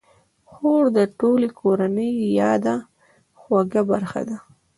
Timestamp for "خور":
0.51-0.83